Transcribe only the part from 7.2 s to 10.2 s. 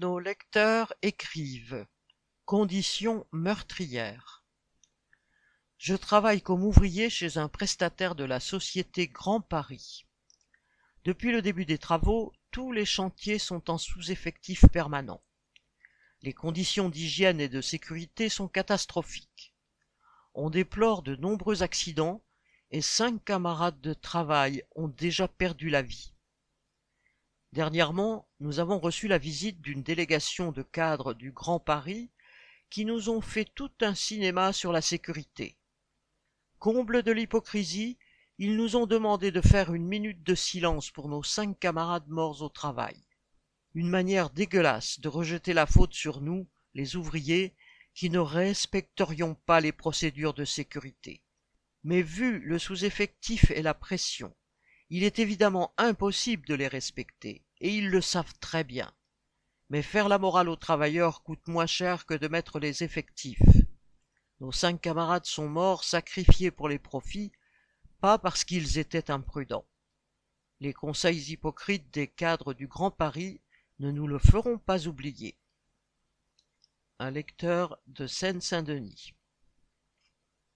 un prestataire de la société Grand Paris.